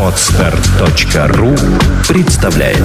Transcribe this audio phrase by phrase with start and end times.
[0.00, 1.54] Отстар.ру
[2.08, 2.82] представляет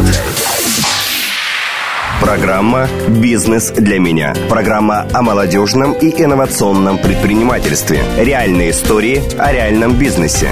[2.21, 4.35] Программа «Бизнес для меня».
[4.49, 8.03] Программа о молодежном и инновационном предпринимательстве.
[8.17, 10.49] Реальные истории о реальном бизнесе.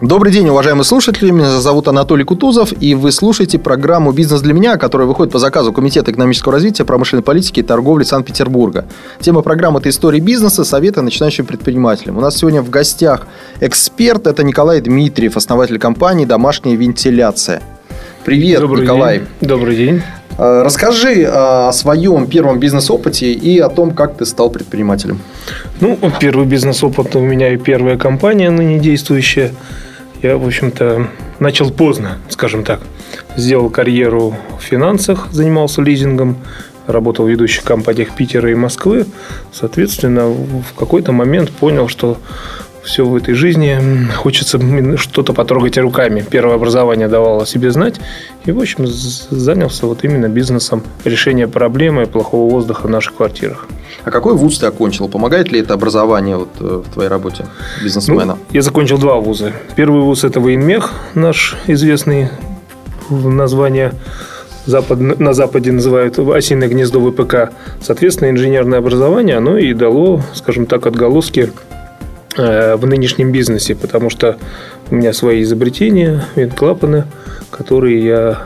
[0.00, 1.30] Добрый день, уважаемые слушатели.
[1.30, 5.72] Меня зовут Анатолий Кутузов, и вы слушаете программу «Бизнес для меня», которая выходит по заказу
[5.72, 8.86] Комитета экономического развития, промышленной политики и торговли Санкт-Петербурга.
[9.20, 12.18] Тема программы– это история бизнеса, советы начинающим предпринимателям.
[12.18, 13.28] У нас сегодня в гостях
[13.60, 17.62] эксперт– это Николай Дмитриев, основатель компании «Домашняя вентиляция».
[18.24, 19.18] Привет, Добрый Николай.
[19.18, 19.28] День.
[19.42, 20.02] Добрый день.
[20.38, 25.20] Э, Расскажи э, о своем первом бизнес-опыте и о том, как ты стал предпринимателем.
[25.80, 29.52] Ну, первый бизнес-опыт у меня и первая компания ныне действующая.
[30.22, 31.08] Я, в общем-то,
[31.38, 32.80] начал поздно, скажем так.
[33.36, 36.38] Сделал карьеру в финансах, занимался лизингом,
[36.86, 39.06] работал в ведущих компаниях Питера и Москвы.
[39.52, 42.18] Соответственно, в какой-то момент понял, что
[42.84, 44.60] все в этой жизни хочется
[44.96, 46.24] что-то потрогать руками.
[46.28, 48.00] Первое образование давало о себе знать.
[48.44, 53.66] И, в общем, занялся вот именно бизнесом решения проблемы плохого воздуха в наших квартирах.
[54.04, 55.08] А какой вуз ты окончил?
[55.08, 57.46] Помогает ли это образование вот э, в твоей работе
[57.82, 58.36] бизнесмена?
[58.38, 59.52] Ну, я закончил два вуза.
[59.76, 62.28] Первый вуз– это военмех, наш известный
[63.08, 63.92] название
[64.66, 67.52] Запад, на Западе называют осиное гнездо ВПК.
[67.82, 71.52] Соответственно, инженерное образование, оно и дало, скажем так, отголоски
[72.36, 74.38] в нынешнем бизнесе, потому что
[74.90, 77.04] у меня свои изобретения, вент-клапаны,
[77.50, 78.44] которые я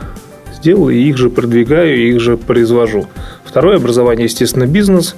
[0.53, 3.07] сделал, и их же продвигаю, и их же произвожу.
[3.43, 5.15] Второе образование, естественно, бизнес.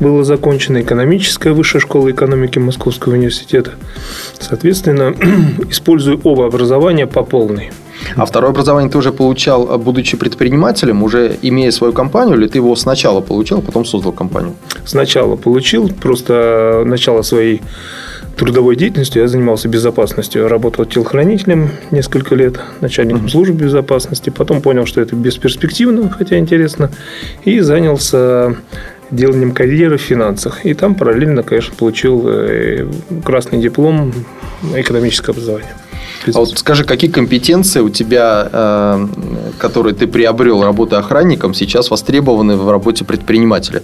[0.00, 3.72] Было закончено экономическая высшая школа экономики Московского университета.
[4.40, 5.14] Соответственно,
[5.70, 7.70] использую оба образования по полной.
[8.16, 12.74] А второе образование ты уже получал, будучи предпринимателем, уже имея свою компанию, или ты его
[12.74, 14.54] сначала получил, а потом создал компанию?
[14.84, 17.62] Сначала получил, просто начало своей
[18.36, 20.42] трудовой деятельностью я занимался безопасностью.
[20.42, 24.30] Я работал телохранителем несколько лет, начальником службы безопасности.
[24.30, 26.90] Потом понял, что это бесперспективно, хотя интересно.
[27.44, 28.56] И занялся
[29.10, 30.64] деланием карьеры в финансах.
[30.66, 32.28] И там параллельно, конечно, получил
[33.24, 34.12] красный диплом
[34.74, 35.72] экономическое образование.
[36.32, 39.06] А вот скажи, какие компетенции у тебя, э,
[39.58, 43.82] которые ты приобрел, работая охранником, сейчас востребованы в работе предпринимателя?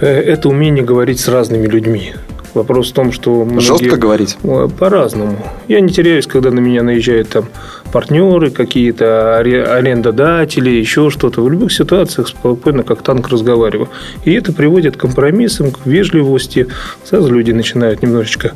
[0.00, 2.14] Это умение говорить с разными людьми.
[2.56, 3.44] Вопрос в том, что...
[3.44, 3.60] Многие...
[3.60, 4.38] Жестко говорить?
[4.78, 5.36] По-разному.
[5.68, 7.44] Я не теряюсь, когда на меня наезжают там
[7.92, 11.42] партнеры, какие-то арендодатели, еще что-то.
[11.42, 13.90] В любых ситуациях спокойно, как танк, разговариваю.
[14.24, 16.68] И это приводит к компромиссам, к вежливости.
[17.04, 18.54] Сразу люди начинают немножечко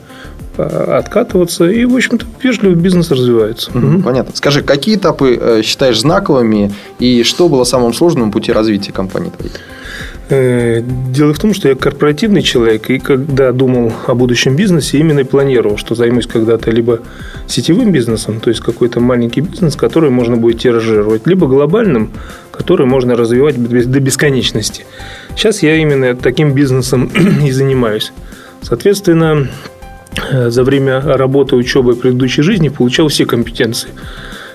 [0.57, 3.71] а, откатываться, и, в общем-то, вежливый бизнес развивается.
[3.77, 4.03] Угу.
[4.03, 4.35] Понятно.
[4.35, 9.53] Скажи, какие этапы э, считаешь знаковыми, и что было самым сложным пути развития компании твоей?
[10.31, 15.21] Э, дело в том, что я корпоративный человек, и когда думал о будущем бизнесе, именно
[15.21, 17.01] и планировал, что займусь когда-то либо
[17.47, 22.13] сетевым бизнесом, то есть какой-то маленький бизнес, который можно будет тиражировать, либо глобальным,
[22.53, 24.87] который можно развивать до бесконечности.
[25.37, 27.11] Сейчас я именно таким бизнесом
[27.45, 28.13] и занимаюсь.
[28.63, 29.49] Соответственно,
[30.31, 33.91] Э, за время работы, учебы предыдущей жизни получал все компетенции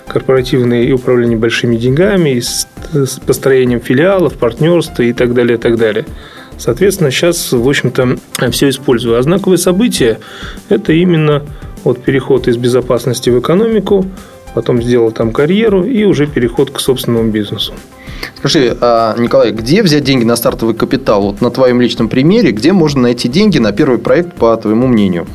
[0.07, 2.67] корпоративные и управление большими деньгами, и с
[3.25, 6.05] построением филиалов, партнерства и так далее, и так далее.
[6.57, 8.17] Соответственно, сейчас, в общем-то,
[8.51, 9.17] все использую.
[9.17, 10.19] А знаковые события–
[10.69, 11.45] это именно
[11.83, 14.05] вот переход из безопасности в экономику,
[14.53, 17.73] потом сделал там карьеру и уже переход к собственному бизнесу.
[18.38, 21.24] Скажи, а, Николай, где взять деньги на стартовый капитал?
[21.24, 25.26] Вот на твоем личном примере, где можно найти деньги на первый проект, по твоему мнению?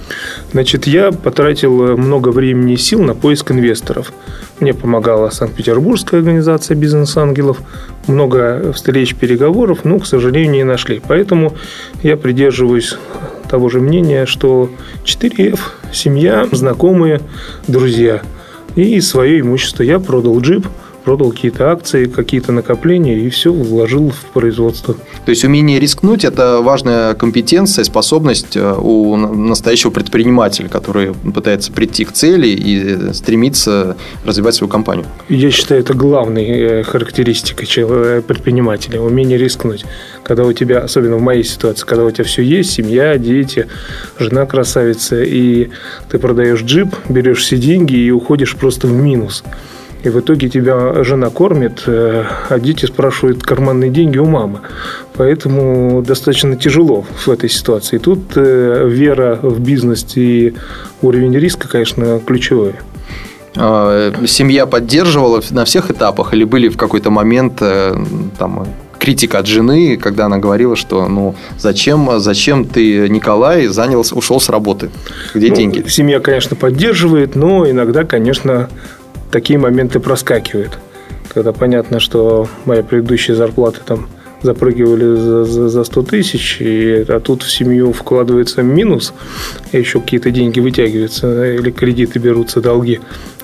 [0.53, 4.13] Значит, я потратил много времени и сил на поиск инвесторов.
[4.61, 7.59] Мне помогала Санкт-Петербургская организация бизнес-ангелов.
[8.07, 11.01] Много встреч, переговоров, но, к сожалению, не нашли.
[11.07, 11.55] Поэтому
[12.03, 12.97] я придерживаюсь
[13.49, 14.71] того же мнения, что
[15.05, 15.59] 4F–
[15.93, 17.21] семья, знакомые,
[17.67, 18.23] друзья.
[18.77, 19.83] И свое имущество.
[19.83, 20.67] Я продал джип–
[21.10, 24.94] продал какие-то акции, какие-то накопления и все вложил в производство.
[25.25, 32.05] То есть умение рискнуть– это важная компетенция, способность э, у настоящего предпринимателя, который пытается прийти
[32.05, 35.05] к цели и стремится развивать свою компанию.
[35.29, 39.85] Я считаю, это главной э, характеристикой э, предпринимателя– умение рискнуть.
[40.23, 43.67] Когда у тебя, особенно в моей ситуации, когда у тебя все есть, семья, дети,
[44.20, 45.70] жена красавица, и
[46.08, 49.43] ты продаешь джип, берешь все деньги и уходишь просто в минус–
[50.02, 54.61] и в итоге тебя жена кормит, э, а дети спрашивают карманные деньги у мамы.
[55.14, 57.97] Поэтому достаточно тяжело в этой ситуации.
[57.97, 60.55] И тут э, вера в бизнес и
[61.02, 62.75] уровень риска, конечно, ключевой.
[63.56, 67.94] А, семья поддерживала на всех этапах или были в какой-то момент э,
[68.38, 68.67] там
[68.99, 74.49] критика от жены, когда она говорила, что ну зачем, зачем ты, Николай, занял, ушел с
[74.49, 74.91] работы?
[75.35, 75.88] Где ну, деньги?
[75.88, 78.69] Семья, конечно, поддерживает, но иногда, конечно,
[79.31, 80.79] такие моменты проскакивают.
[81.32, 84.09] Когда понятно, что моя предыдущая зарплата там
[84.43, 89.12] запрыгивали за, за, за 100 тысяч, и, а тут в семью вкладывается минус,
[89.73, 93.00] и еще какие-то деньги вытягиваются, или кредиты берутся, долги,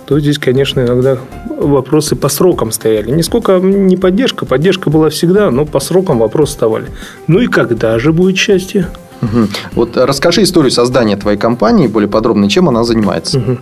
[0.07, 1.19] то здесь, конечно, иногда
[1.59, 3.11] вопросы по срокам стояли.
[3.11, 6.87] Не сколько не поддержка, поддержка была всегда, но по срокам вопросы вставали.
[7.27, 8.89] Ну и когда же будет счастье?
[9.23, 9.49] Угу.
[9.75, 13.39] Вот расскажи историю создания твоей компании более подробно, чем она занимается.
[13.39, 13.59] Угу.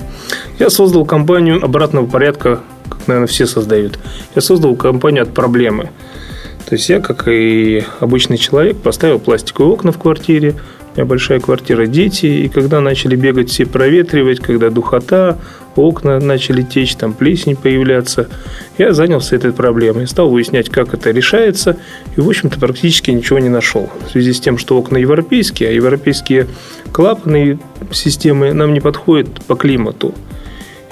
[0.59, 3.99] Я создал компанию обратного порядка, как, наверное, все создают.
[4.35, 5.91] Я создал компанию от проблемы.
[6.67, 10.55] То есть я, как и обычный человек, поставил пластиковые окна в квартире,
[10.94, 15.38] у меня большая квартира, дети, и когда начали бегать все проветривать, когда духота,
[15.75, 18.29] окна начали течь, там плесень появляться,
[18.79, 21.79] я занялся этой проблемой, стал выяснять, как это решается,
[22.17, 23.91] и, в общем-то, практически ничего не нашел.
[24.06, 26.46] В связи с тем, что окна европейские, а европейские
[26.93, 27.58] клапанные
[27.91, 30.14] системы нам не подходят по климату.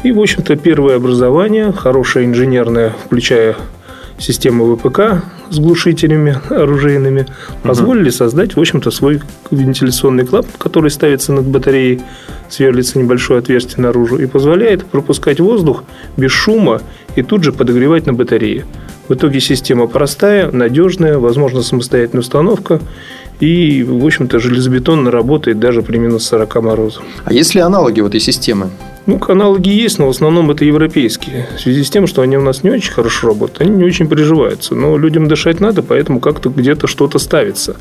[0.03, 3.55] И, в общем-то, первое образование, хорошее инженерное, включая
[4.19, 7.27] систему ВПК с глушителями оружейными,
[7.63, 8.17] позволили угу.
[8.17, 9.21] создать, в общем-то, свой
[9.51, 12.03] вентиляционный клапан, который ставится над батареей,
[12.49, 15.85] сверлится небольшое отверстие наружу и позволяет пропускать воздух
[16.17, 16.81] без шума
[17.17, 18.65] и тут же подогревать на батарее.
[19.09, 22.81] В итоге система простая, надежная, возможно самостоятельная установка
[23.43, 27.03] и, в общем-то, железобетонно работает даже при минус 40 морозов.
[27.25, 28.71] А есть ли аналоги у этой системы?
[29.07, 31.49] Ну, аналоги есть, но в основном это европейские.
[31.57, 34.07] В связи с тем, что они у нас не очень хорошо работают, они не очень
[34.07, 34.77] приживаются.
[34.77, 37.75] Но людям дышать надо, поэтому как-то где-то что-то ставится.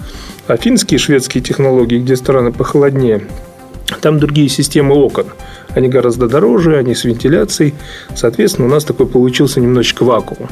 [0.48, 3.22] А финские, шведские технологии, где страны похолоднее,
[4.02, 5.28] там другие системы окон.
[5.76, 7.76] Они гораздо дороже, они с вентиляцией.
[8.16, 10.50] Соответственно, у нас такой получился немножечко вакуум.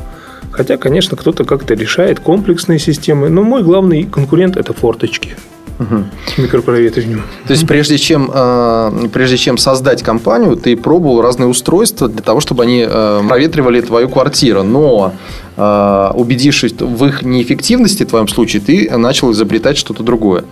[0.51, 3.29] Хотя, конечно, кто-то как-то решает комплексные системы.
[3.29, 5.35] Но мой главный конкурент– это форточки–
[5.79, 6.03] Угу.
[6.41, 7.23] Микропроветриванием.
[7.47, 12.41] То есть, прежде чем, э, прежде чем создать компанию, ты пробовал разные устройства для того,
[12.41, 14.63] чтобы они э, проветривали твою квартиру.
[14.63, 15.13] Но
[15.59, 20.45] убедившись в их неэффективности, в твоем случае, ты начал изобретать что-то другое.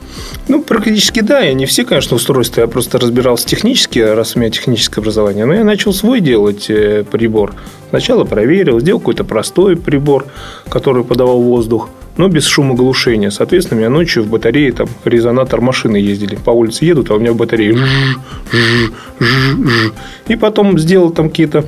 [0.47, 1.39] Ну, практически да.
[1.39, 2.61] Я не все, конечно, устройства.
[2.61, 5.45] Я просто разбирался технически, раз у меня техническое образование.
[5.45, 7.53] Но я начал свой делать прибор.
[7.89, 10.25] Сначала проверил, сделал какой-то простой прибор,
[10.69, 13.29] который подавал воздух но без шумоглушения.
[13.29, 16.35] Соответственно, у меня ночью в батарее там резонатор машины ездили.
[16.35, 17.77] По улице едут, а у меня в батарее
[20.27, 21.63] и потом сделал там какие-то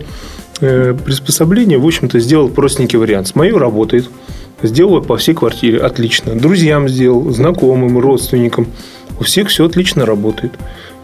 [0.62, 1.78] э, приспособления.
[1.78, 3.28] В общем-то, сделал простенький вариант.
[3.28, 4.10] С моей работает.
[4.62, 5.80] Сделал по всей квартире.
[5.80, 6.36] Отлично.
[6.36, 8.68] Друзьям сделал, знакомым, родственникам.
[9.20, 10.54] У всех все отлично работает.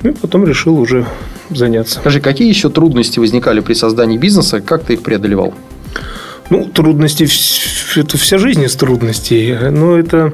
[0.02, 1.06] Ну и потом решил уже
[1.50, 2.00] заняться.
[2.00, 4.62] Скажи, какие еще трудности возникали при создании бизнеса?
[4.62, 5.54] Как ты их преодолевал?
[6.50, 7.28] Ну, трудности,
[8.00, 9.56] это вся жизнь из трудностей.
[9.72, 10.34] Но это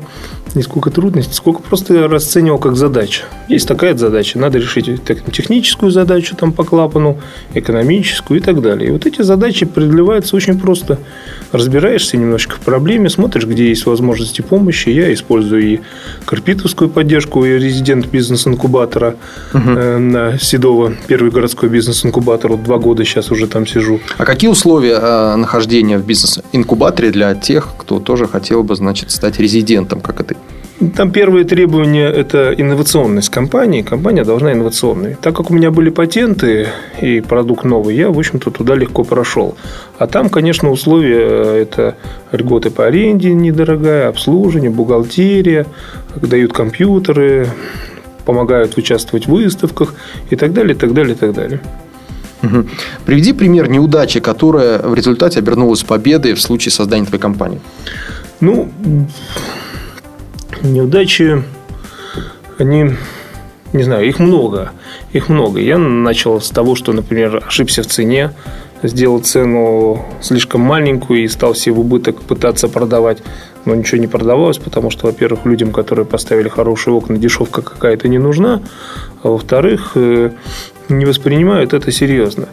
[0.56, 3.24] не сколько трудностей, сколько просто расценивал как задача.
[3.48, 4.90] Есть такая задача, надо решить
[5.32, 7.20] техническую задачу там по клапану,
[7.54, 8.90] экономическую и так далее.
[8.90, 11.00] И вот эти задачи преодолеваются очень просто.
[11.52, 14.90] Разбираешься немножечко в проблеме, смотришь, где есть возможности помощи.
[14.90, 15.80] Я использую и
[16.26, 19.16] карпитовскую поддержку, и резидент бизнес-инкубатора
[19.54, 19.70] угу.
[19.70, 22.52] на Седово, первый городской бизнес-инкубатор.
[22.52, 24.00] Вот два года сейчас уже там сижу.
[24.18, 29.40] А какие условия э, нахождения в бизнес-инкубаторе для тех, кто тоже хотел бы, значит, стать
[29.40, 30.36] резидентом, как это
[30.90, 33.82] там первые требования– это инновационность компании.
[33.82, 35.16] Компания должна инновационной.
[35.22, 36.68] Так как у меня были патенты
[37.02, 39.56] и продукт новый, я, в общем-то, туда легко прошел.
[39.98, 41.96] А там, конечно, условия– это
[42.32, 45.66] льготы по аренде недорогая, обслуживание, бухгалтерия,
[46.16, 47.48] дают компьютеры,
[48.26, 49.94] помогают участвовать в выставках
[50.30, 51.60] и так далее, и так далее, и так далее.
[52.44, 52.66] Угу.
[53.06, 57.62] Приведи пример неудачи, которая в результате обернулась победой в случае создания твоей компании.
[58.40, 58.72] Ну,
[60.64, 61.44] неудачи,
[62.58, 62.92] они,
[63.74, 64.72] не знаю, их много.
[65.14, 65.60] Их много.
[65.60, 68.32] Я начал с того, что, например, ошибся в цене,
[68.84, 73.20] сделал цену слишком маленькую и стал себе в убыток пытаться продавать.
[73.66, 78.18] Но ничего не продавалось, потому что, во-первых, людям, которые поставили хорошие окна, дешевка какая-то не
[78.18, 78.62] нужна.
[79.24, 80.32] А во-вторых, э,
[80.90, 82.48] не воспринимают это серьезно.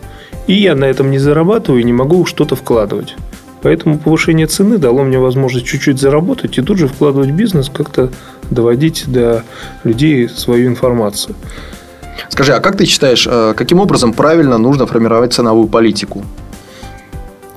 [0.46, 3.16] И я на этом не зарабатываю и не могу что-то вкладывать.
[3.62, 8.10] Поэтому повышение цены дало мне возможность чуть-чуть заработать и тут же вкладывать в бизнес, как-то
[8.50, 9.42] доводить до
[9.84, 11.34] людей свою информацию.
[12.28, 16.24] Скажи, а как ты считаешь, э, каким образом правильно нужно формировать ценовую политику?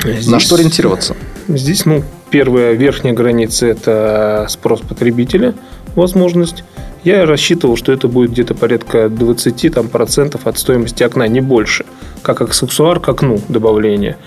[0.04, 1.16] Здесь, На что ориентироваться?
[1.48, 5.54] Здесь, ну, первая верхняя граница– это спрос потребителя,
[5.96, 6.64] возможность.
[7.04, 11.86] Я рассчитывал, что это будет где-то порядка 20 там, процентов от стоимости окна, не больше.
[12.22, 14.18] Как аксессуар к окну добавления.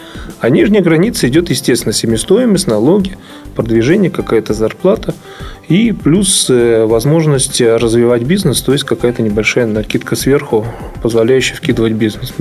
[0.40, 3.16] А нижняя граница идет, естественно, себестоимость, налоги,
[3.54, 5.14] продвижение, какая-то зарплата
[5.68, 10.66] и плюс э, возможность развивать бизнес, то есть какая-то небольшая накидка сверху,
[11.02, 12.34] позволяющая вкидывать бизнес.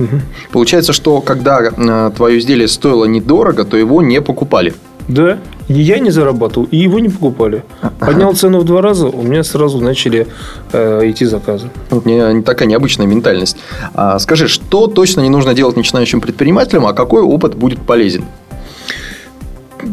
[0.52, 4.74] Получается, что когда э, твое изделие стоило недорого, то его не покупали.
[5.08, 7.64] Да, и я не зарабатывал, и его не покупали.
[7.98, 10.26] Поднял цену в два раза, у меня сразу начали
[10.72, 11.70] э, идти заказы.
[11.90, 13.56] Вот мне такая необычная ментальность.
[13.94, 18.24] А, скажи, что точно не нужно делать начинающим предпринимателям, а какой опыт будет полезен?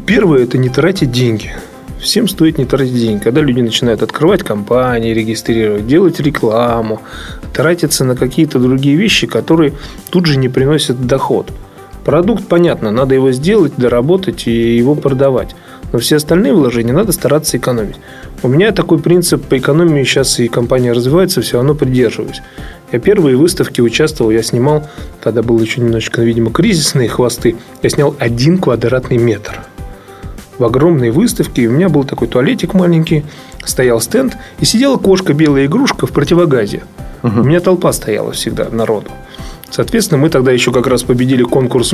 [0.05, 1.53] Первое– это не тратить деньги.
[1.99, 3.23] Всем стоит не тратить деньги.
[3.23, 7.01] Когда люди начинают открывать компании, регистрировать, делать рекламу,
[7.53, 9.73] тратиться на какие-то другие вещи, которые
[10.09, 11.47] тут же не приносят доход–
[12.05, 15.55] Продукт, понятно, надо его сделать, доработать и его продавать.
[15.91, 17.97] Но все остальные вложения надо стараться экономить.
[18.43, 22.41] У меня такой принцип по экономии сейчас и компания развивается, все равно придерживаюсь.
[22.91, 24.87] Я первые выставки участвовал, я снимал,
[25.21, 29.61] тогда был еще немножечко, видимо, кризисные хвосты, я снял один квадратный метр.
[30.57, 33.23] В огромной выставке у меня был такой туалетик маленький,
[33.63, 36.83] стоял стенд, и сидела кошка, белая игрушка в противогазе.
[37.23, 37.41] Угу.
[37.41, 39.11] У меня толпа стояла всегда народу.
[39.71, 41.93] Соответственно, мы тогда еще как раз победили конкурс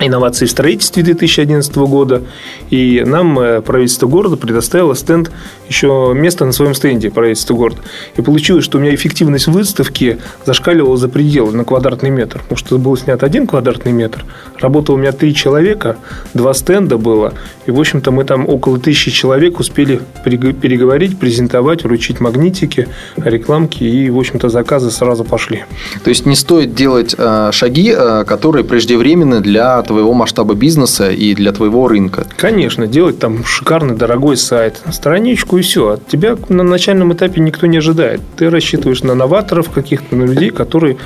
[0.00, 2.22] инноваций в строительстве 2011 года.
[2.70, 5.30] И нам э, правительство города предоставило стенд,
[5.68, 7.80] еще место на своем стенде правительства города.
[8.16, 12.40] И получилось, что у меня эффективность выставки зашкаливала за пределы на квадратный метр.
[12.40, 14.24] Потому что был снят один квадратный метр.
[14.60, 15.96] Работало у меня три человека,
[16.34, 17.34] два стенда было.
[17.66, 23.84] И, в общем-то, мы там около тысячи человек успели переговорить, презентовать, вручить магнитики, рекламки.
[23.84, 25.64] И, в общем-то, заказы сразу пошли.
[26.04, 31.34] То есть, не стоит делать э, шаги, э, которые преждевременны для твоего масштаба бизнеса и
[31.34, 32.26] для твоего рынка.
[32.36, 35.88] Конечно, делать там шикарный, дорогой сайт, страничку и все.
[35.88, 38.20] От тебя на начальном этапе никто не ожидает.
[38.36, 40.98] Ты рассчитываешь на новаторов каких-то, на людей, которые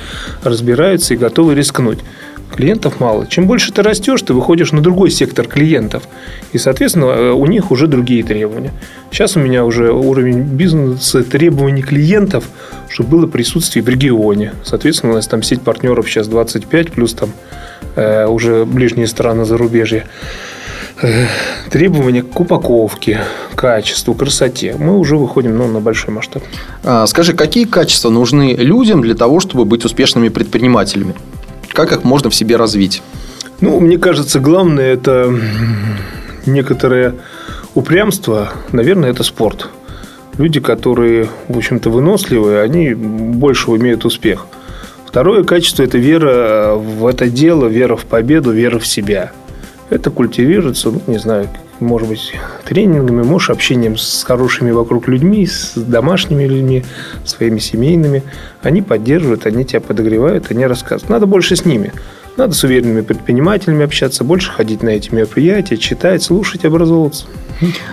[0.43, 1.99] разбираются и готовы рискнуть
[2.53, 3.27] клиентов мало.
[3.27, 6.03] Чем больше ты растешь, ты выходишь на другой сектор клиентов.
[6.51, 8.71] И, соответственно, э, у них уже другие требования.
[9.11, 12.45] Сейчас у меня уже уровень бизнеса требований клиентов,
[12.89, 14.53] чтобы было присутствие в регионе.
[14.63, 17.29] Соответственно, у нас там сеть партнеров сейчас 25, плюс там
[18.27, 20.05] уже ближние страны зарубежья,
[21.01, 21.25] э,
[21.69, 23.21] требования к упаковке,
[23.55, 26.43] качеству, красоте, мы уже выходим ну, на большой масштаб.
[26.83, 31.15] А, скажи, какие качества нужны людям для того, чтобы быть успешными предпринимателями?
[31.69, 33.01] Как их можно в себе развить?
[33.61, 35.33] Ну, мне кажется, главное это
[36.45, 37.15] некоторое
[37.75, 39.69] упрямство, наверное, это спорт.
[40.37, 44.47] Люди, которые, в общем-то, выносливые, они больше умеют успех.
[45.13, 49.31] Второе качество– это вера в это дело, вера в победу, вера в себя.
[49.91, 52.33] Это культивируется, ну, не знаю, может быть,
[52.65, 56.83] тренингами, может, общением с хорошими вокруг людьми, с домашними людьми,
[57.25, 58.23] своими семейными.
[58.63, 61.11] Они поддерживают, они тебя подогревают, они рассказывают.
[61.11, 61.93] Надо больше с ними.
[62.35, 67.25] Надо с уверенными предпринимателями общаться, больше ходить на эти мероприятия, читать, слушать, образовываться.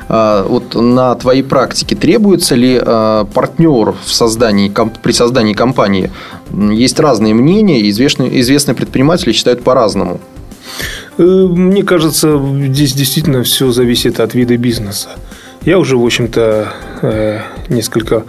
[0.08, 6.10] А, вот на твоей практике требуется ли а, партнер в создании, при создании компании?
[6.50, 10.20] Есть разные мнения, известные, известные предприниматели считают по-разному.
[11.18, 15.10] Э, мне кажется, здесь действительно все зависит от вида бизнеса.
[15.62, 18.24] Я уже, в общем-то, э, несколько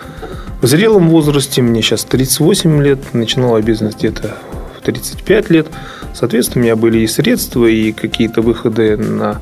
[0.62, 4.36] в зрелом возрасте, мне сейчас 38 лет, начинал я бизнес где-то
[4.82, 5.68] в 35 лет.
[6.14, 9.42] Соответственно, у меня были и средства, и какие-то выходы на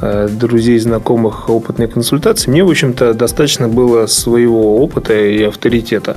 [0.00, 2.50] э, друзей, знакомых, опытные консультации.
[2.50, 6.16] Мне, в общем-то, достаточно было своего опыта и авторитета.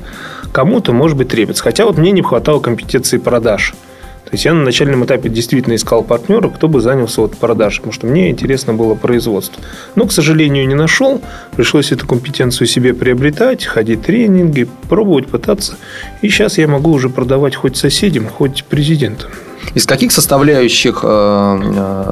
[0.51, 1.63] Кому-то, может быть, требуется.
[1.63, 3.73] Хотя вот мне не хватало компетенции продаж–
[4.29, 7.93] то есть я на начальном этапе действительно искал партнера, кто бы занялся вот продажей, потому
[7.93, 9.63] что мне интересно было производство.
[9.95, 11.19] Но, к сожалению, не нашел.
[11.55, 15.77] Пришлось эту компетенцию себе приобретать, ходить тренинги, пробовать, пытаться.
[16.21, 19.31] И сейчас я могу уже продавать хоть соседям, хоть президентам.
[19.73, 21.59] Из каких составляющих э,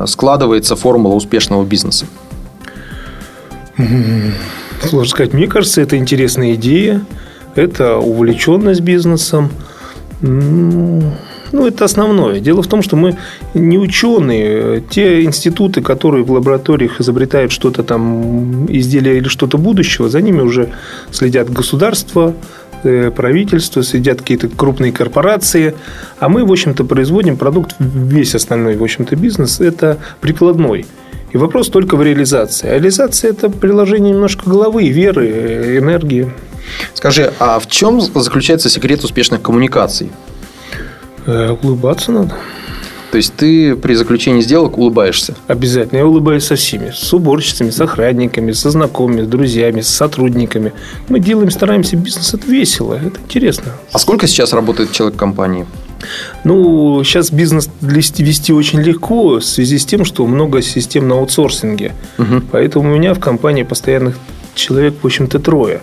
[0.02, 2.08] э, складывается формула успешного бизнеса?
[4.82, 5.34] Сложно сказать.
[5.34, 7.06] Мне кажется, это интересная идея,
[7.54, 9.52] это увлеченность бизнесом.
[10.22, 11.14] Ну,
[11.54, 12.40] это основное.
[12.40, 13.18] Дело в том, что мы
[13.54, 14.82] не ученые.
[14.90, 20.70] Те институты, которые в лабораториях изобретают что-то там, изделие или что-то будущего, за ними уже
[21.12, 22.34] следят государство,
[22.84, 25.76] э, правительство, следят какие-то крупные корпорации.
[26.20, 30.86] А мы, в общем-то, производим продукт, весь остальной, в общем-то, бизнес– это прикладной.
[31.34, 32.68] И вопрос только в реализации.
[32.68, 36.32] А реализация– это приложение немножко головы, веры, энергии.
[36.94, 40.10] Скажи, а в чем заключается секрет успешных коммуникаций?
[41.28, 42.36] Э, улыбаться надо.
[43.12, 45.36] То есть ты при заключении сделок улыбаешься?
[45.48, 46.00] Обязательно.
[46.00, 46.92] Я улыбаюсь со всеми.
[46.92, 50.74] С уборщицами, с охранниками, со знакомыми, с друзьями, с сотрудниками.
[51.08, 52.34] Мы делаем, стараемся бизнес.
[52.34, 53.74] Это весело, это интересно.
[53.94, 55.66] А сколько сейчас работает человек в компании?
[56.44, 61.94] Ну, сейчас бизнес вести очень легко в связи с тем, что много систем на аутсорсинге.
[62.18, 62.42] Угу.
[62.52, 64.18] Поэтому у меня в компании постоянных
[64.54, 65.82] человек, в общем-то, трое.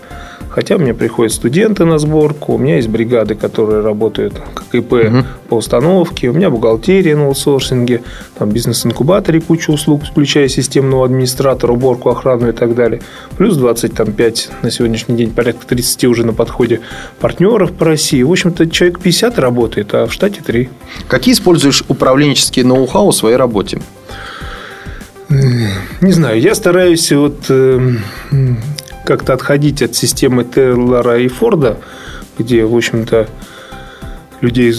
[0.54, 5.24] Хотя мне приходят студенты на сборку, у меня есть бригады, которые работают как ИП угу.
[5.48, 8.04] по установке, у меня бухгалтерия на аутсорсинге,
[8.38, 13.02] там бизнес-инкубаторе куча услуг, включая системного администратора, уборку, охрану и так далее.
[13.36, 16.82] Плюс 25 на сегодняшний день, порядка 30 уже на подходе
[17.18, 18.22] партнеров по России.
[18.22, 20.68] В общем-то, человек 50 работает, а в штате 3.
[21.08, 23.80] Какие используешь управленческие ноу-хау в своей работе?
[25.28, 27.96] Не знаю, я стараюсь вот э,
[29.04, 31.78] как-то отходить от системы Тейлора и Форда,
[32.38, 33.28] где, в общем-то,
[34.40, 34.70] людей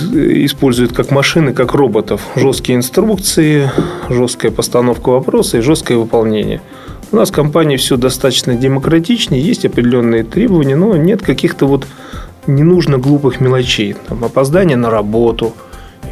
[0.45, 2.21] используют как машины, как роботов.
[2.35, 3.71] Жесткие инструкции,
[4.09, 6.61] жесткая постановка вопроса и жесткое выполнение.
[7.11, 11.87] У нас в компании все достаточно демократичнее, есть определенные требования, но нет каких-то вот
[12.47, 13.95] не нужно глупых мелочей.
[14.07, 15.53] Там, опоздание на работу–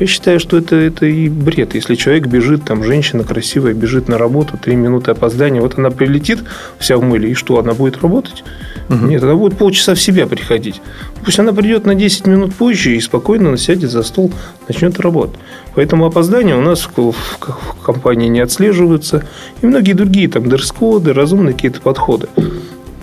[0.04, 1.76] я считаю, что это, это и бред.
[1.76, 6.40] Если человек бежит, там женщина красивая бежит на работу, три минуты опоздания, вот она прилетит
[6.78, 8.44] вся в мыле, и что, она будет работать?
[8.90, 9.06] Угу.
[9.06, 10.82] Нет, она будет полчаса в себя приходить.
[11.24, 14.32] Пусть она придет на 10 минут позже и спокойно сядет за стол,
[14.68, 15.40] начнет работать.
[15.74, 19.26] Поэтому опоздания у нас в, в, в компании не отслеживаются.
[19.62, 22.28] И многие другие, там, дресс-коды, разумные какие-то подходы.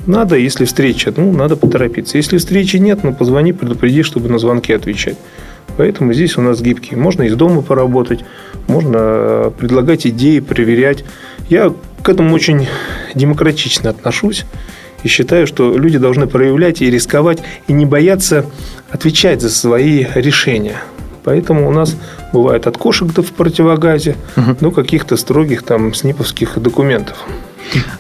[0.07, 2.19] Надо, если встреча, ну, надо поторопиться.
[2.19, 5.16] Если встречи нет, ну, позвони, предупреди, чтобы на звонки отвечать.
[5.81, 6.99] Поэтому здесь у нас гибкие.
[6.99, 8.21] Можно из дома поработать,
[8.67, 11.07] можно э, предлагать идеи, проверять.
[11.49, 11.73] Я
[12.03, 12.69] к этому очень
[13.15, 14.45] демократично отношусь
[15.05, 18.45] и считаю, что люди должны проявлять и рисковать, и не бояться
[18.91, 20.77] отвечать за свои решения.
[21.25, 21.97] Поэтому у нас
[22.35, 24.57] бывает от кошек до в противогазе угу.
[24.61, 27.25] до каких-то строгих там сниповских документов.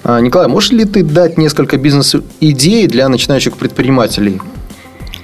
[0.04, 4.38] А, Николай, можешь ли ты дать несколько бизнес-идей для начинающих предпринимателей?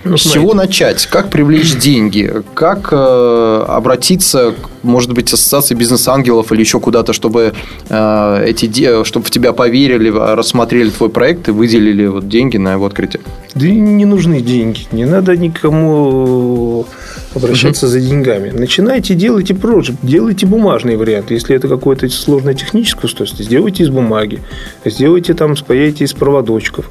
[0.09, 1.07] Ну, С чего начать?
[1.07, 2.33] Как привлечь деньги?
[2.55, 7.55] Как э, обратиться, может быть, ассоциации бизнес-ангелов или еще куда-то, чтобы
[7.89, 12.87] э, эти, чтобы в тебя поверили, рассмотрели твой проект и выделили вот деньги на его
[12.87, 13.23] открытие?
[13.55, 14.87] Да не нужны деньги.
[14.93, 16.87] Не надо никому
[17.35, 17.93] обращаться угу.
[17.93, 18.51] за деньгами.
[18.51, 21.31] Начинайте, делайте проект, делайте бумажный вариант.
[21.31, 24.41] Если это какое-то сложное техническое устройство, сделайте из бумаги,
[24.85, 26.91] сделайте там, спаяйте из проводочков.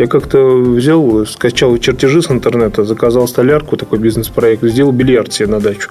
[0.00, 5.60] Я как-то взял, скачал чертежи с интернета, заказал столярку, такой бизнес-проект, сделал бильярд себе на
[5.60, 5.90] дачу.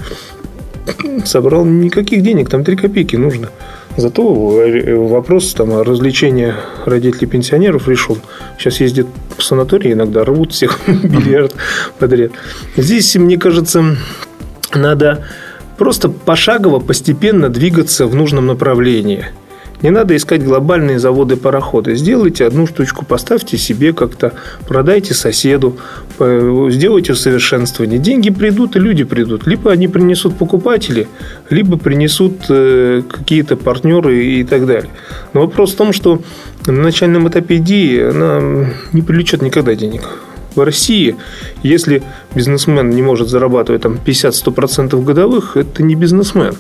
[1.26, 3.50] Собрал никаких денег, там 3 копейки нужно.
[3.98, 4.24] Зато
[5.08, 8.18] вопрос там, развлечения родителей пенсионеров решил.
[8.58, 9.06] Сейчас ездят
[9.38, 11.54] в санатории иногда, рвут всех бильярд
[12.00, 12.32] подряд.
[12.78, 13.96] Здесь, мне кажется,
[14.74, 15.24] надо
[15.78, 19.28] просто пошагово, постепенно двигаться в нужном направлении–
[19.82, 21.96] не надо искать глобальные заводы-пароходы.
[21.96, 24.34] Сделайте одну штучку, поставьте себе как-то,
[24.68, 25.78] продайте соседу,
[26.18, 28.00] сделайте усовершенствование.
[28.00, 29.48] Деньги придут, и люди придут.
[29.48, 31.08] Либо они принесут покупатели,
[31.50, 34.90] либо принесут э, какие-то партнеры и так далее.
[35.34, 36.22] Но вопрос в том, что
[36.66, 40.02] на начальном этапе идеи она не привлечет никогда денег.
[40.56, 41.16] В России,
[41.64, 42.04] если
[42.36, 46.56] бизнесмен не может зарабатывать там 50-100% годовых, это не бизнесмен.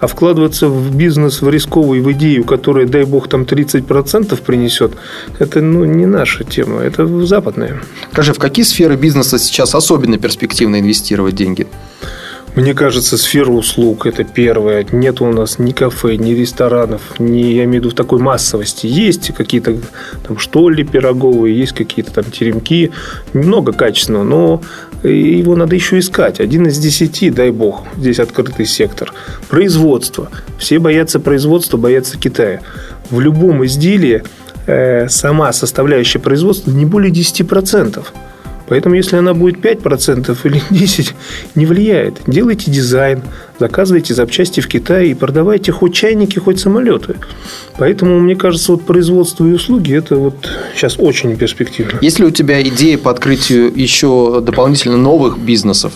[0.00, 4.92] А вкладываться в бизнес, в рисковую, в идею, которая, дай бог, там 30% принесет,
[5.38, 7.80] это ну, не наша тема, это западная.
[8.12, 11.66] Скажи, в какие сферы бизнеса сейчас особенно перспективно инвестировать деньги?
[12.56, 14.84] Мне кажется, сфера услуг– это первое.
[14.90, 18.86] Нет у нас ни кафе, ни ресторанов, ни, я имею в виду, в такой массовости.
[18.88, 19.78] Есть какие-то
[20.26, 22.90] там что ли пироговые, есть какие-то там теремки.
[23.34, 24.62] Много качественного, но
[25.08, 26.40] его надо еще искать.
[26.40, 29.12] Один из десяти, дай бог, здесь открытый сектор.
[29.48, 30.30] Производство.
[30.58, 32.60] Все боятся производства, боятся Китая.
[33.10, 34.22] В любом изделии
[34.66, 38.04] э, сама составляющая производства не более 10%.
[38.70, 41.12] Поэтому, если она будет 5% или 10%,
[41.56, 42.20] не влияет.
[42.28, 43.20] Делайте дизайн,
[43.58, 47.16] заказывайте запчасти в Китае и продавайте хоть чайники, хоть самолеты.
[47.78, 51.98] Поэтому, мне кажется, вот производство и услуги– это вот сейчас очень перспективно.
[52.00, 55.92] Есть ли у тебя идеи по открытию еще дополнительно новых бизнесов?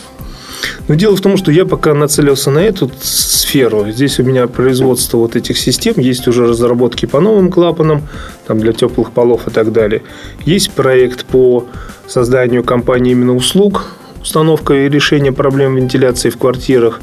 [0.88, 3.90] Но дело в том, что я пока нацелился на эту сферу.
[3.90, 8.02] Здесь у меня производство вот этих систем, есть уже разработки по новым клапанам,
[8.46, 10.02] там для теплых полов и так далее.
[10.44, 11.66] Есть проект по
[12.06, 13.86] созданию компании именно услуг,
[14.20, 17.00] установка и решение проблем вентиляции в квартирах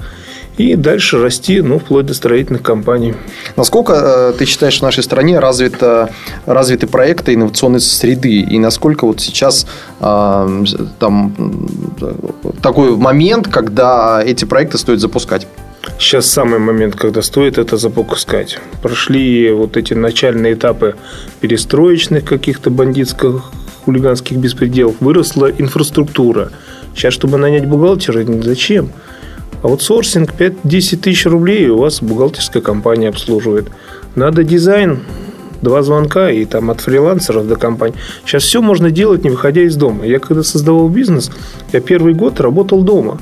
[0.58, 3.14] и дальше расти, ну, вплоть до строительных компаний.
[3.56, 6.10] Насколько э, ты считаешь в нашей стране развиты
[6.46, 8.42] развиты проекты инновационной среды?
[8.42, 9.66] И насколько вот сейчас
[10.00, 10.64] э,
[11.00, 11.36] там
[12.62, 15.48] такой момент, когда эти проекты стоит запускать?
[15.98, 18.60] Сейчас самый момент, когда стоит это запускать.
[18.84, 20.96] Прошли вот эти начальные этапы
[21.40, 23.52] перестроечных каких-то бандитских
[23.86, 26.52] хулиганских беспределов, выросла инфраструктура.
[26.96, 28.92] Сейчас, чтобы нанять бухгалтера, зачем?
[29.64, 33.68] Аутсорсинг 5-10 тысяч рублей у вас бухгалтерская компания обслуживает.
[34.16, 35.02] Надо дизайн,
[35.62, 37.96] два звонка и там от фрилансеров до компаний.
[38.26, 40.06] Сейчас все можно делать, не выходя из дома.
[40.06, 41.32] Я когда создавал бизнес,
[41.74, 43.20] я первый год работал дома.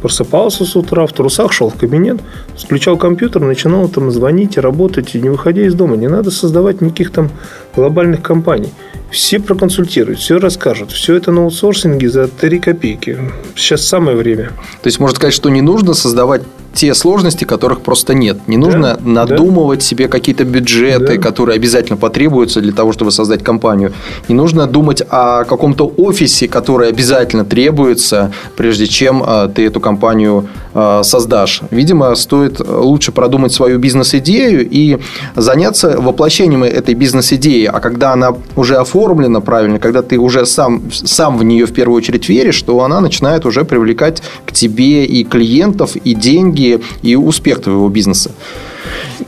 [0.00, 2.20] Просыпался с утра, в трусах шел в кабинет,
[2.56, 5.96] включал компьютер, начинал там звонить и работать, не выходя из дома.
[5.96, 7.30] Не надо создавать никаких там
[7.74, 8.72] глобальных компаний.
[9.10, 10.90] Все проконсультируют, все расскажут.
[10.90, 13.18] Все это на аутсорсинге за 3 копейки.
[13.54, 14.48] Сейчас самое время.
[14.82, 16.42] То есть, можно сказать, что не нужно создавать
[16.76, 18.36] те сложности, которых просто нет.
[18.46, 19.84] Не нужно да, надумывать да.
[19.84, 21.22] себе какие-то бюджеты, да.
[21.22, 23.92] которые обязательно потребуются для того, чтобы создать компанию.
[24.28, 30.48] Не нужно думать о каком-то офисе, который обязательно требуется, прежде чем а, ты эту компанию
[30.74, 31.62] а, создашь.
[31.70, 34.98] Видимо, стоит лучше продумать свою бизнес-идею и
[35.34, 37.64] заняться воплощением этой бизнес-идеи.
[37.64, 41.96] А когда она уже оформлена правильно, когда ты уже сам, сам в нее в первую
[41.96, 47.16] очередь веришь, то она начинает уже привлекать к тебе и клиентов, и деньги, и, и
[47.16, 48.30] успех твоего бизнеса.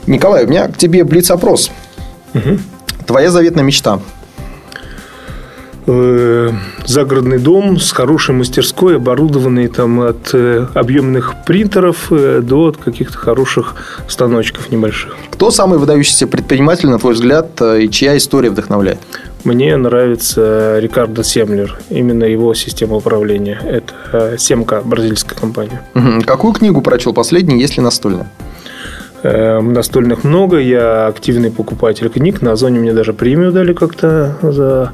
[0.07, 1.71] Николай, у меня к тебе блиц-опрос.
[2.33, 2.59] Угу.
[3.05, 3.99] Твоя заветная мечта–
[5.91, 6.51] Э,
[6.85, 13.73] загородный дом с хорошей мастерской, оборудованный там от э, объемных принтеров э, до каких-то хороших
[14.07, 15.15] станочков небольших.
[15.31, 18.99] Кто самый выдающийся предприниматель, на твой взгляд, и чья история вдохновляет?
[19.43, 23.59] Мне нравится Рикардо Семлер, именно его система управления.
[23.63, 25.81] Это Семка, бразильская компания.
[25.95, 26.23] Угу.
[26.25, 28.27] Какую книгу прочел последний, если настольная?
[29.23, 32.41] Настольных много, я активный покупатель книг.
[32.41, 34.93] На Озоне мне даже премию дали как-то за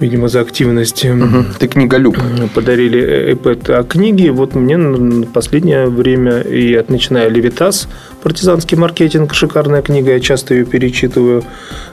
[0.00, 1.04] видимо, за активность.
[1.04, 1.44] Угу.
[1.58, 2.18] Ты книголюб.
[2.54, 3.72] Подарили iPad.
[3.72, 7.88] А книги, вот мне в последнее время, и от начиная Левитас,
[8.22, 11.44] партизанский маркетинг, шикарная книга, я часто ее перечитываю,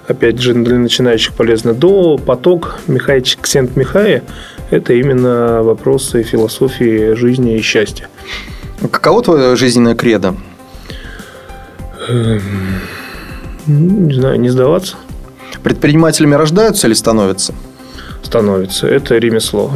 [0.08, 4.24] опять же, для начинающих полезно, до поток Михай Ксент Михая,
[4.72, 8.08] это именно вопросы философии жизни и счастья.
[8.92, 10.36] Каково твое жизненное кредо?
[12.08, 12.42] Эм,
[13.66, 14.96] не знаю, не сдаваться.
[15.64, 17.54] Предпринимателями рождаются или становятся?
[18.28, 18.88] Становится.
[18.88, 19.72] Это ремесло.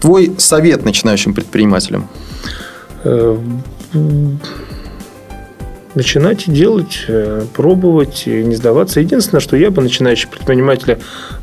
[0.00, 2.08] Твой совет начинающим предпринимателям?
[3.04, 3.36] Э,
[5.94, 9.00] начинать делать, э, пробовать, не сдаваться.
[9.00, 10.98] Единственное, что я бы начинающим предпринимателя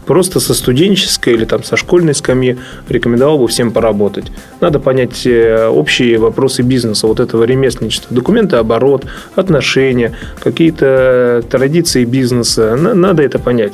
[0.06, 2.58] просто со студенческой или там со школьной скамьи
[2.90, 4.26] рекомендовал бы всем поработать.
[4.62, 12.76] Надо понять э, общие вопросы бизнеса, вот этого ремесленничества, документы оборот, отношения, какие-то традиции бизнеса.
[12.76, 13.74] Надо это понять.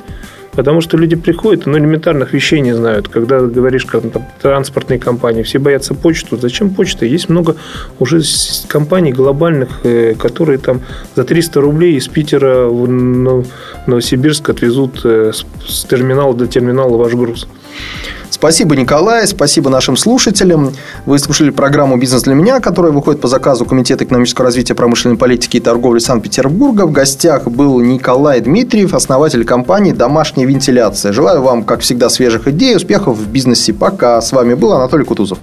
[0.54, 3.08] Потому что люди приходят, но элементарных вещей не знают.
[3.08, 6.38] Когда говоришь, как там, транспортные компании, все боятся почту.
[6.38, 7.06] Зачем почта?
[7.06, 7.56] Есть много
[8.00, 8.22] уже
[8.68, 10.82] компаний глобальных, э, которые там
[11.16, 13.46] за 300 рублей из Питера в
[13.88, 15.32] Новосибирск отвезут э,
[15.66, 17.48] с терминала до терминала ваш груз.
[18.30, 20.72] Спасибо, Николай, спасибо нашим слушателям.
[21.06, 25.58] Вы слушали программу «Бизнес для меня», которая выходит по заказу Комитета экономического развития промышленной политики
[25.58, 26.88] и торговли Санкт-Петербурга.
[26.88, 31.12] В гостях был Николай Дмитриев, основатель компании «Домашняя вентиляция».
[31.12, 33.74] Желаю вам, как всегда, свежих идей, успехов в бизнесе.
[33.74, 34.22] Пока.
[34.22, 35.38] С вами был Анатолий Кутузов.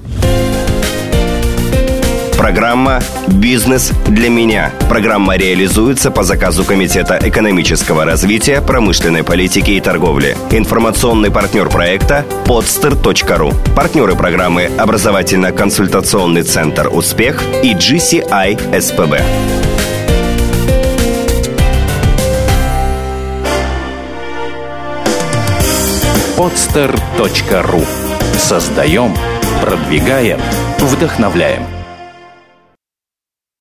[2.39, 4.71] Программа «Бизнес для меня».
[4.89, 10.37] Программа реализуется по заказу Комитета экономического развития, промышленной политики и торговли.
[10.53, 13.53] Информационный партнер проекта– podster.ru.
[13.75, 19.21] Партнеры программы «Образовательно-консультационный центр «Успех» и GCI СПБ.
[26.37, 27.85] podster.ru
[28.39, 29.13] Создаем,
[29.61, 30.39] продвигаем,
[30.79, 31.67] вдохновляем–